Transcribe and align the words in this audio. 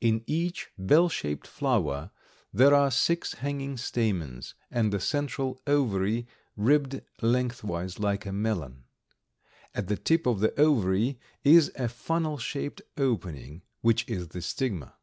In 0.00 0.24
each 0.26 0.72
bell 0.76 1.08
shaped 1.08 1.46
flower 1.46 2.10
there 2.52 2.74
are 2.74 2.90
six 2.90 3.34
hanging 3.34 3.76
stamens, 3.76 4.54
and 4.72 4.92
a 4.92 4.98
central 4.98 5.60
ovary 5.68 6.26
ribbed 6.56 7.00
lengthwise 7.22 8.00
like 8.00 8.26
a 8.26 8.32
melon. 8.32 8.82
At 9.76 9.86
the 9.86 9.96
tip 9.96 10.26
of 10.26 10.40
the 10.40 10.52
ovary 10.60 11.20
is 11.44 11.70
a 11.76 11.88
funnel 11.88 12.38
shaped 12.38 12.82
opening, 12.96 13.62
which 13.80 14.04
is 14.08 14.26
the 14.30 14.42
stigma. 14.42 14.96